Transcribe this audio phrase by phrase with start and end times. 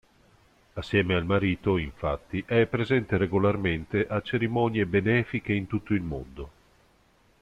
[0.73, 6.51] Assieme al marito, infatti, è presente regolarmente a cerimonie benefiche in tutto il mondo.